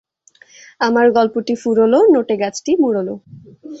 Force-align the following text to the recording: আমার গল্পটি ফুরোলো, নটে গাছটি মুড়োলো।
আমার 0.81 1.05
গল্পটি 1.11 1.53
ফুরোলো, 1.55 1.99
নটে 2.13 2.35
গাছটি 2.37 2.71
মুড়োলো। 2.81 3.13